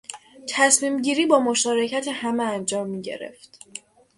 [0.49, 3.59] تصمیمگیری با مشارکت همه انجام میگرفت.